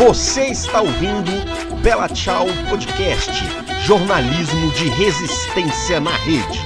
[0.00, 1.30] Você está ouvindo
[1.82, 3.30] Bela Tchau Podcast,
[3.84, 6.58] jornalismo de resistência na rede.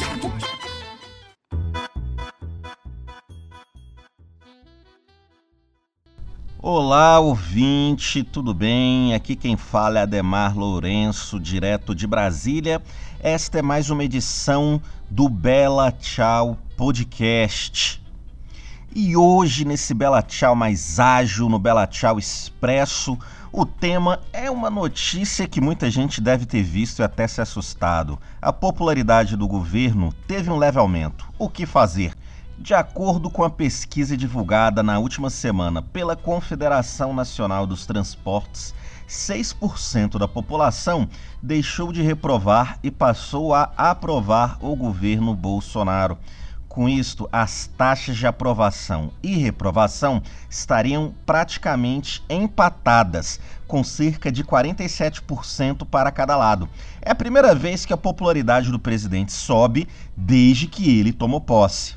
[6.62, 9.14] Olá, ouvinte, tudo bem?
[9.14, 12.80] Aqui quem fala é Ademar Lourenço, direto de Brasília.
[13.18, 14.80] Esta é mais uma edição
[15.10, 18.03] do Bela Tchau Podcast.
[18.96, 23.18] E hoje, nesse Bela Tchau mais ágil, no Bela Tchau Expresso,
[23.50, 28.16] o tema é uma notícia que muita gente deve ter visto e até se assustado.
[28.40, 31.26] A popularidade do governo teve um leve aumento.
[31.36, 32.14] O que fazer?
[32.56, 38.72] De acordo com a pesquisa divulgada na última semana pela Confederação Nacional dos Transportes,
[39.08, 41.08] 6% da população
[41.42, 46.16] deixou de reprovar e passou a aprovar o governo Bolsonaro.
[46.74, 50.20] Com isto, as taxas de aprovação e reprovação
[50.50, 56.68] estariam praticamente empatadas, com cerca de 47% para cada lado.
[57.00, 61.94] É a primeira vez que a popularidade do presidente sobe desde que ele tomou posse.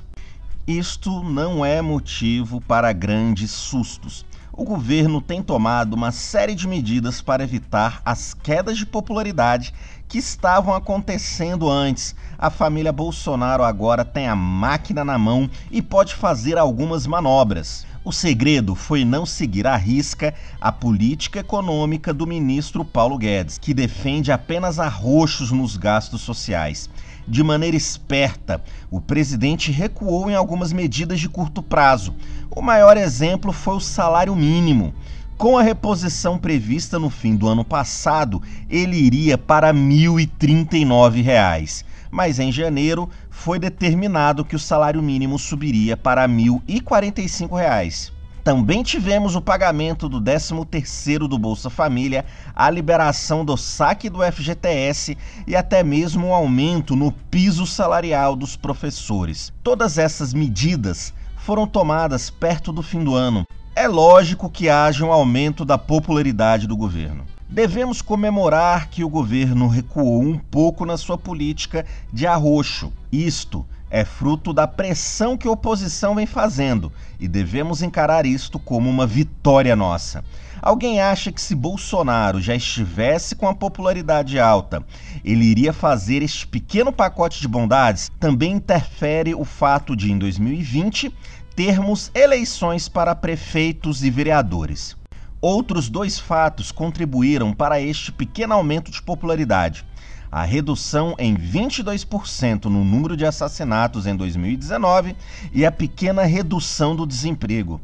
[0.68, 7.22] Isto não é motivo para grandes sustos o governo tem tomado uma série de medidas
[7.22, 9.72] para evitar as quedas de popularidade
[10.08, 12.16] que estavam acontecendo antes.
[12.38, 17.86] A família Bolsonaro agora tem a máquina na mão e pode fazer algumas manobras.
[18.06, 23.74] O segredo foi não seguir à risca a política econômica do ministro Paulo Guedes, que
[23.74, 26.90] defende apenas arroxos nos gastos sociais.
[27.28, 32.16] De maneira esperta, o presidente recuou em algumas medidas de curto prazo.
[32.50, 34.94] O maior exemplo foi o salário mínimo.
[35.38, 41.86] Com a reposição prevista no fim do ano passado, ele iria para R$ 1.039.
[42.10, 48.12] Mas em janeiro foi determinado que o salário mínimo subiria para R$ 1.045.
[48.44, 55.16] Também tivemos o pagamento do 13º do Bolsa Família, a liberação do saque do FGTS
[55.46, 59.54] e até mesmo o um aumento no piso salarial dos professores.
[59.62, 63.46] Todas essas medidas foram tomadas perto do fim do ano.
[63.80, 67.28] É lógico que haja um aumento da popularidade do governo.
[67.48, 72.92] Devemos comemorar que o governo recuou um pouco na sua política de arroxo.
[73.12, 78.90] Isto é fruto da pressão que a oposição vem fazendo e devemos encarar isto como
[78.90, 80.24] uma vitória nossa.
[80.60, 84.84] Alguém acha que se Bolsonaro já estivesse com a popularidade alta,
[85.24, 88.12] ele iria fazer este pequeno pacote de bondades?
[88.20, 91.14] Também interfere o fato de, em 2020,
[91.58, 94.96] termos eleições para prefeitos e vereadores.
[95.42, 99.84] Outros dois fatos contribuíram para este pequeno aumento de popularidade
[100.32, 105.16] a redução em 22% no número de assassinatos em 2019
[105.52, 107.82] e a pequena redução do desemprego.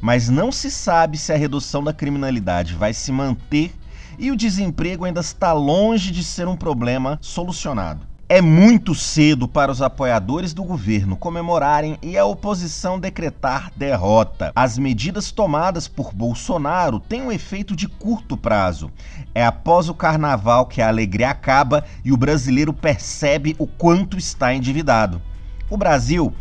[0.00, 3.72] Mas não se sabe se a redução da criminalidade vai se manter
[4.18, 8.11] e o desemprego ainda está longe de ser um problema solucionado.
[8.34, 14.50] É muito cedo para os apoiadores do governo comemorarem e a oposição decretar derrota.
[14.56, 18.90] As medidas tomadas por Bolsonaro têm um efeito de curto prazo.
[19.34, 24.54] É após o carnaval que a alegria acaba e o brasileiro percebe o quanto está
[24.54, 25.20] endividado.
[25.68, 26.32] O Brasil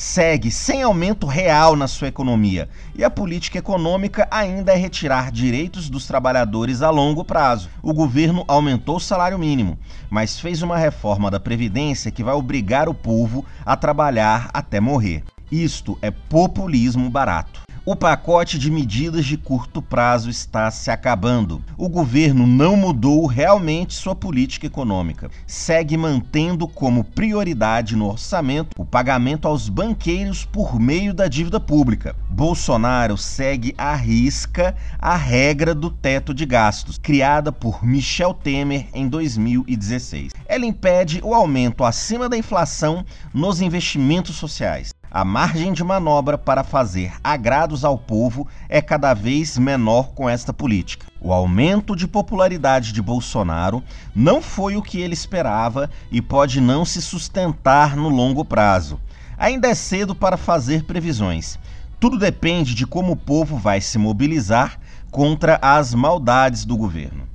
[0.00, 5.90] segue sem aumento real na sua economia e a política econômica ainda é retirar direitos
[5.90, 7.68] dos trabalhadores a longo prazo.
[7.82, 9.78] O governo aumentou o salário mínimo,
[10.08, 15.22] mas fez uma reforma da Previdência que vai obrigar o povo a trabalhar até morrer.
[15.52, 17.60] Isto é populismo barato.
[17.90, 21.60] O pacote de medidas de curto prazo está se acabando.
[21.76, 25.28] O governo não mudou realmente sua política econômica.
[25.44, 32.14] Segue mantendo como prioridade no orçamento o pagamento aos banqueiros por meio da dívida pública.
[32.28, 39.08] Bolsonaro segue à risca a regra do teto de gastos, criada por Michel Temer em
[39.08, 40.32] 2016.
[40.46, 44.92] Ela impede o aumento acima da inflação nos investimentos sociais.
[45.12, 50.52] A margem de manobra para fazer agrados ao povo é cada vez menor com esta
[50.52, 51.08] política.
[51.20, 53.82] O aumento de popularidade de Bolsonaro
[54.14, 59.00] não foi o que ele esperava e pode não se sustentar no longo prazo.
[59.36, 61.58] Ainda é cedo para fazer previsões.
[61.98, 64.78] Tudo depende de como o povo vai se mobilizar
[65.10, 67.28] contra as maldades do governo.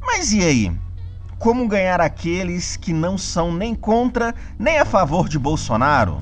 [0.00, 0.87] Mas e aí?
[1.38, 6.18] Como ganhar aqueles que não são nem contra nem a favor de Bolsonaro?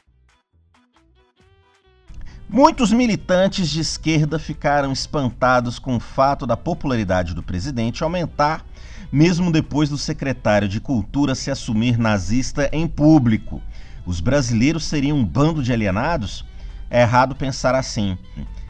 [2.47, 8.65] Muitos militantes de esquerda ficaram espantados com o fato da popularidade do presidente aumentar,
[9.11, 13.63] mesmo depois do secretário de Cultura se assumir nazista em público.
[14.05, 16.45] Os brasileiros seriam um bando de alienados?
[16.91, 18.19] É errado pensar assim.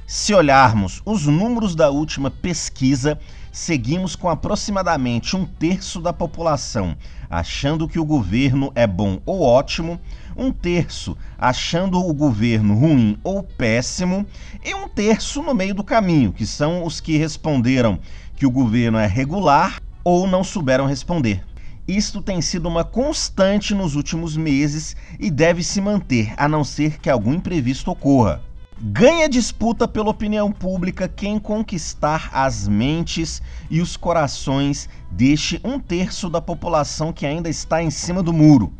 [0.06, 3.18] Se olharmos os números da última pesquisa,
[3.50, 6.96] seguimos com aproximadamente um terço da população
[7.28, 10.00] achando que o governo é bom ou ótimo,
[10.36, 14.24] um terço achando o governo ruim ou péssimo,
[14.64, 17.98] e um terço no meio do caminho, que são os que responderam
[18.36, 21.42] que o governo é regular ou não souberam responder.
[21.88, 26.98] Isto tem sido uma constante nos últimos meses e deve se manter, a não ser
[26.98, 28.42] que algum imprevisto ocorra.
[28.78, 33.40] Ganha disputa pela opinião pública quem conquistar as mentes
[33.70, 38.70] e os corações deste um terço da população que ainda está em cima do muro.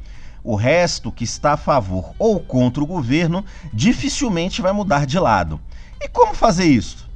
[0.45, 5.59] O resto, que está a favor ou contra o governo, dificilmente vai mudar de lado.
[5.99, 7.09] E como fazer isso?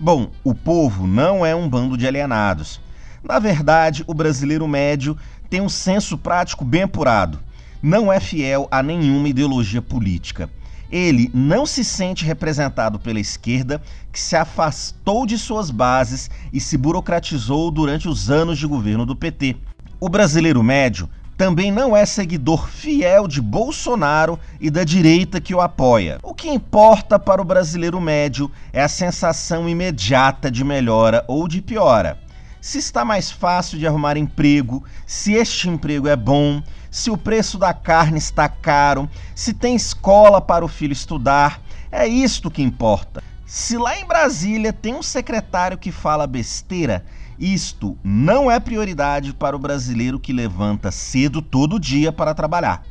[0.00, 2.80] Bom, o povo não é um bando de alienados.
[3.22, 5.18] Na verdade, o brasileiro médio
[5.50, 7.40] tem um senso prático bem apurado.
[7.82, 10.48] Não é fiel a nenhuma ideologia política
[10.90, 13.80] ele não se sente representado pela esquerda,
[14.12, 19.16] que se afastou de suas bases e se burocratizou durante os anos de governo do
[19.16, 19.56] PT.
[19.98, 25.60] O brasileiro médio também não é seguidor fiel de Bolsonaro e da direita que o
[25.60, 26.18] apoia.
[26.22, 31.60] O que importa para o brasileiro médio é a sensação imediata de melhora ou de
[31.60, 32.18] piora.
[32.60, 36.62] Se está mais fácil de arrumar emprego, se este emprego é bom,
[36.96, 41.60] se o preço da carne está caro, se tem escola para o filho estudar.
[41.92, 43.22] É isto que importa.
[43.44, 47.04] Se lá em Brasília tem um secretário que fala besteira,
[47.38, 52.82] isto não é prioridade para o brasileiro que levanta cedo todo dia para trabalhar.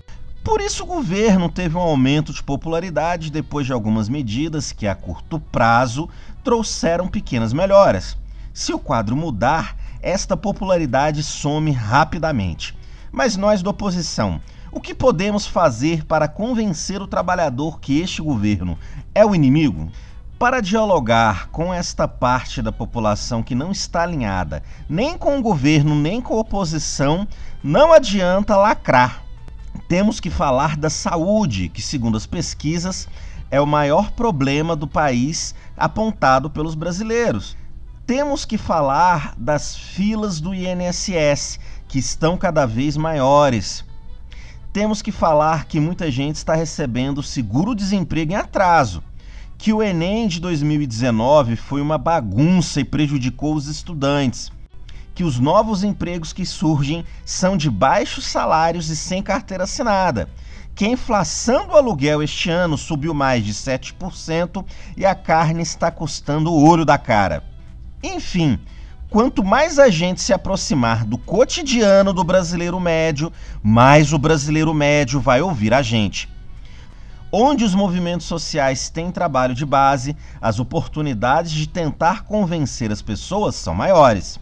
[0.44, 4.94] Por isso, o governo teve um aumento de popularidade depois de algumas medidas que, a
[4.94, 6.08] curto prazo,
[6.44, 8.16] trouxeram pequenas melhoras.
[8.54, 12.76] Se o quadro mudar, esta popularidade some rapidamente.
[13.12, 14.42] Mas nós da oposição,
[14.72, 18.78] o que podemos fazer para convencer o trabalhador que este governo
[19.14, 19.90] é o inimigo?
[20.38, 25.96] Para dialogar com esta parte da população que não está alinhada nem com o governo
[25.96, 27.26] nem com a oposição,
[27.64, 29.24] não adianta lacrar.
[29.88, 33.08] Temos que falar da saúde, que, segundo as pesquisas,
[33.50, 37.56] é o maior problema do país apontado pelos brasileiros.
[38.06, 43.84] Temos que falar das filas do INSS, que estão cada vez maiores.
[44.74, 49.02] Temos que falar que muita gente está recebendo seguro-desemprego em atraso,
[49.58, 54.52] que o Enem de 2019 foi uma bagunça e prejudicou os estudantes,
[55.14, 60.30] que os novos empregos que surgem são de baixos salários e sem carteira assinada,
[60.76, 64.66] que a inflação do aluguel este ano subiu mais de 7%
[64.98, 67.42] e a carne está custando o olho da cara.
[68.04, 68.60] Enfim,
[69.10, 73.32] quanto mais a gente se aproximar do cotidiano do brasileiro médio,
[73.62, 76.30] mais o brasileiro médio vai ouvir a gente.
[77.32, 83.56] Onde os movimentos sociais têm trabalho de base, as oportunidades de tentar convencer as pessoas
[83.56, 84.40] são maiores.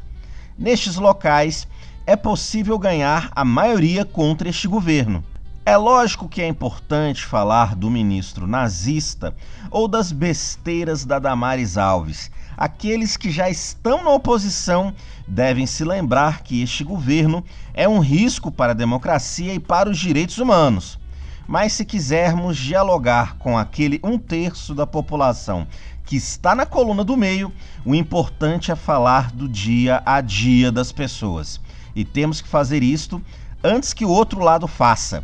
[0.58, 1.68] Nestes locais,
[2.06, 5.24] é possível ganhar a maioria contra este governo.
[5.66, 9.34] É lógico que é importante falar do ministro nazista
[9.72, 12.30] ou das besteiras da Damares Alves,
[12.64, 14.96] aqueles que já estão na oposição
[15.28, 17.44] devem se lembrar que este governo
[17.74, 20.98] é um risco para a democracia e para os direitos humanos.
[21.46, 25.68] Mas se quisermos dialogar com aquele um terço da população
[26.06, 27.52] que está na coluna do meio,
[27.84, 31.60] o importante é falar do dia a dia das pessoas.
[31.94, 33.22] E temos que fazer isto
[33.62, 35.22] antes que o outro lado faça.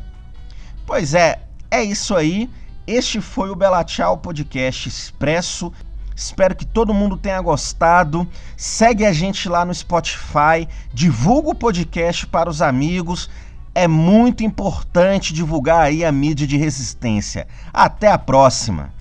[0.85, 1.41] Pois é,
[1.71, 2.49] é isso aí.
[2.85, 5.71] Este foi o Bela Tchau Podcast Expresso
[6.19, 8.27] Espero que todo mundo tenha gostado.
[8.57, 13.29] Segue a gente lá no Spotify, divulga o podcast para os amigos.
[13.73, 17.47] É muito importante divulgar aí a mídia de resistência.
[17.73, 18.91] Até a próxima.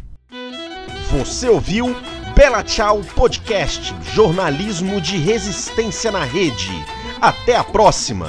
[1.11, 1.97] Você ouviu
[2.37, 6.71] Bela Tchau Podcast, jornalismo de resistência na rede.
[7.21, 8.29] Até a próxima.